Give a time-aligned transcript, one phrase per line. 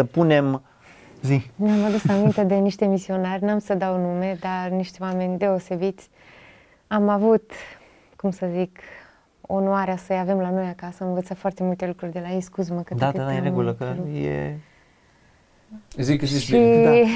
[0.00, 0.62] să punem
[1.22, 1.50] zi.
[1.56, 6.10] Mi-am adus aminte de niște misionari, n-am să dau nume, dar niște oameni deosebiți.
[6.86, 7.50] Am avut,
[8.16, 8.78] cum să zic,
[9.40, 12.82] onoarea să-i avem la noi acasă, am învățat foarte multe lucruri de la ei, scuz-mă
[12.82, 14.56] că Da, da, da, e în regulă, că e...
[15.96, 17.02] Zic că zici și bine.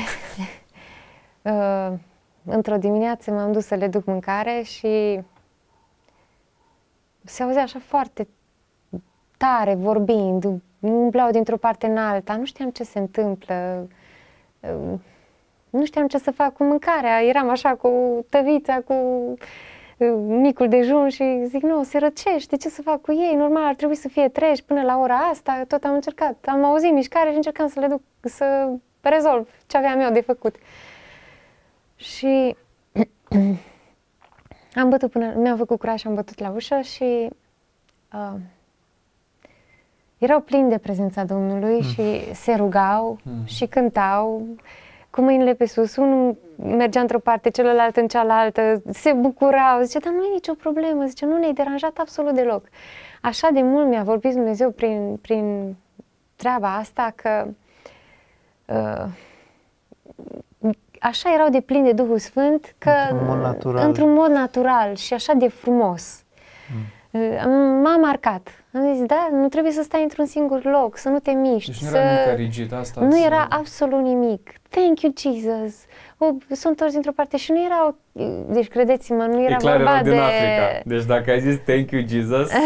[1.43, 1.91] da.
[1.91, 1.99] uh,
[2.45, 5.21] într-o dimineață m-am dus să le duc mâncare și
[7.23, 8.29] se auzea așa foarte
[9.37, 10.63] tare vorbind,
[10.93, 13.89] umblau dintr-o parte în alta, nu știam ce se întâmplă,
[14.61, 14.99] uh,
[15.71, 18.95] nu știam ce să fac cu mâncarea, eram așa cu tăvița, cu
[19.99, 23.75] uh, micul dejun și zic, nu, se răcește, ce să fac cu ei, normal, ar
[23.75, 27.37] trebui să fie treji până la ora asta, tot am încercat, am auzit mișcare și
[27.37, 28.69] încercam să le duc, să
[29.01, 30.57] rezolv ce aveam eu de făcut.
[31.97, 32.57] Și
[34.81, 37.29] am bătut până, mi-am făcut curaj și am bătut la ușă și
[38.13, 38.35] uh,
[40.25, 41.83] erau plini de prezența Domnului mm.
[41.83, 43.45] și se rugau mm.
[43.45, 44.47] și cântau
[45.11, 45.97] cu mâinile pe sus.
[45.97, 51.05] Unul mergea într-o parte, celălalt în cealaltă, se bucurau, zice, dar nu e nicio problemă,
[51.05, 52.65] zice, nu ne-ai deranjat absolut deloc.
[53.21, 55.77] Așa de mult mi-a vorbit Dumnezeu prin, prin
[56.37, 57.47] treaba asta că
[58.67, 59.07] uh,
[61.01, 63.87] așa erau de plini de Duhul Sfânt că Într-un mod natural.
[63.87, 66.23] într-un mod natural și așa de frumos.
[66.75, 66.83] Mm.
[67.83, 68.49] M-a marcat.
[68.73, 71.71] Am zis, da, nu trebuie să stai într-un singur loc, să nu te miști.
[71.71, 71.97] Deci nu să...
[71.97, 74.53] era nimic rigid, asta Nu ați- era absolut nimic.
[74.69, 75.75] Thank you, Jesus.
[76.19, 77.97] O, sunt întors dintr-o parte și nu erau,
[78.49, 80.19] deci credeți-mă, nu era e clar, vorba era din de...
[80.19, 80.81] Africa.
[80.85, 82.51] Deci dacă ai zis thank you, Jesus,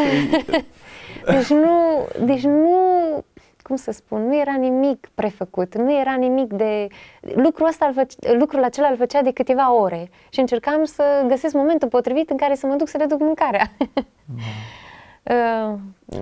[1.26, 2.76] Deci nu, deci nu,
[3.68, 6.86] cum să spun, nu era nimic prefăcut, nu era nimic de...
[7.34, 11.54] Lucrul, ăsta îl făce, lucrul acela îl făcea de câteva ore și încercam să găsesc
[11.54, 13.70] momentul potrivit în care să mă duc să le duc mâncarea.
[15.30, 15.74] Uh,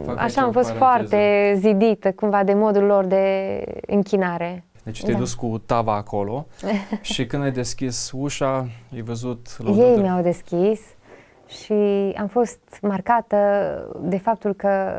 [0.04, 0.78] Fac aici Așa am o fost paranteză.
[0.78, 4.64] foarte zidită cumva de modul lor de închinare.
[4.84, 5.18] Deci te-ai Da.
[5.18, 6.46] dus cu tava acolo
[7.00, 10.80] și când ai deschis ușa, ai văzut Ei lăudator- mi-au deschis
[11.46, 11.72] și
[12.16, 13.36] am fost marcată
[14.00, 14.94] de faptul că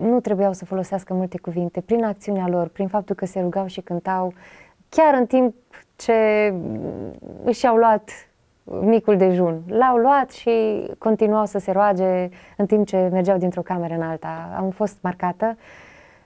[0.00, 3.80] nu trebuiau să folosească multe cuvinte prin acțiunea lor, prin faptul că se rugau și
[3.80, 4.32] cântau,
[4.88, 5.54] chiar în timp
[5.96, 6.52] ce
[7.44, 8.10] își au luat
[8.64, 9.62] micul dejun.
[9.66, 14.54] L-au luat și continuau să se roage în timp ce mergeau dintr-o cameră în alta.
[14.56, 15.56] Am fost marcată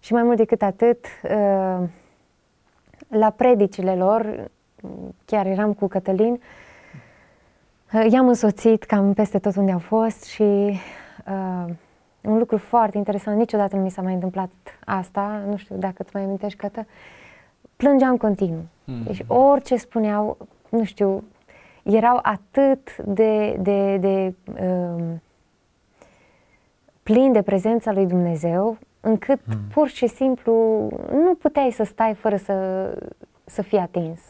[0.00, 1.88] și mai mult decât atât, uh,
[3.08, 4.50] la predicile lor,
[5.24, 6.63] chiar eram cu Cătălin, Uh,
[8.02, 11.64] I-am însoțit cam peste tot unde au fost și uh,
[12.20, 14.50] un lucru foarte interesant, niciodată nu mi s-a mai întâmplat
[14.84, 16.86] asta, nu știu dacă îți mai amintești, Cătă,
[17.76, 18.64] plângeam continuu.
[18.84, 19.02] Mm.
[19.02, 20.36] Deci orice spuneau,
[20.68, 21.24] nu știu,
[21.82, 25.22] erau atât de, de, de um,
[27.02, 29.54] plini de prezența lui Dumnezeu, încât Mm.
[29.72, 30.52] pur și simplu
[31.12, 32.52] nu puteai să stai fără să,
[33.44, 34.20] să fii atins.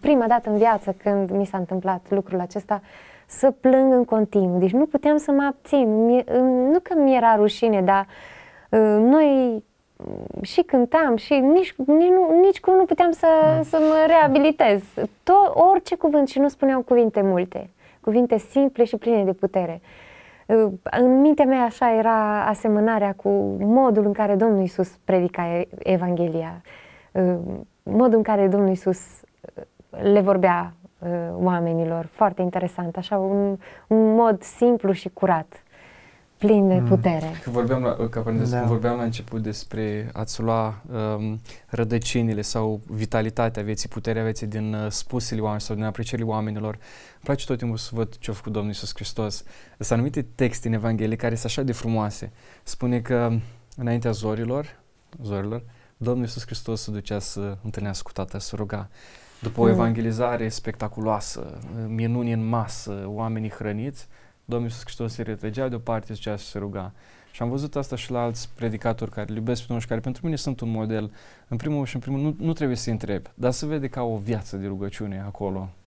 [0.00, 2.80] Prima dată în viață când mi s-a întâmplat lucrul acesta,
[3.26, 4.58] să plâng în continuu.
[4.58, 6.04] Deci nu puteam să mă abțin.
[6.04, 6.24] Mie,
[6.70, 8.06] nu că mi era rușine, dar
[8.70, 9.62] uh, noi
[10.42, 13.26] și cântam și nici, nici, nu, nici cum nu puteam să,
[13.64, 14.82] să mă reabilitez.
[15.22, 17.70] Tot, orice cuvânt și nu spuneau cuvinte multe.
[18.00, 19.80] Cuvinte simple și pline de putere.
[20.46, 25.68] Uh, În mintea mea așa era asemănarea cu modul în care Domnul Isus predica e-
[25.78, 26.62] Evanghelia,
[27.12, 27.34] uh,
[27.90, 29.62] modul în care Domnul Isus uh,
[30.02, 35.62] le vorbea uh, oamenilor, foarte interesant, așa un, un mod simplu și curat,
[36.38, 36.86] plin de Mm.
[36.88, 37.26] putere.
[37.42, 38.56] Că vorbeam la, ca paranteză, Da.
[38.58, 44.74] când vorbeam la început despre a-ți lua um, rădăcinile sau vitalitatea vieții, puterea vieții din
[44.74, 48.34] uh, spusele oamenilor sau din aprecierile oamenilor, îmi place tot timpul să văd ce a
[48.34, 49.44] făcut Domnul Iisus Hristos.
[49.78, 52.32] Sunt anumite texte în Evanghelie care sunt așa de frumoase.
[52.62, 53.30] Spune că
[53.76, 54.78] înaintea zorilor,
[55.22, 55.62] zorilor,
[56.00, 58.88] Domnul Iisus Hristos se ducea să întâlnească cu Tatăl, să ruga.
[59.42, 59.70] După o Mm.
[59.70, 64.06] evangelizare spectaculoasă, minuni în masă, oamenii hrăniți,
[64.44, 66.92] Domnul Iisus Hristos se retrăgea deoparte, zicea să se ruga.
[67.30, 70.00] Și am văzut asta și la alți predicatori care îl iubesc pe Domnul și care
[70.00, 71.12] pentru mine sunt un model.
[71.48, 74.12] În primul și în primul nu, nu trebuie să-i întreb, dar să vede că au
[74.12, 75.68] o viață de rugăciune acolo.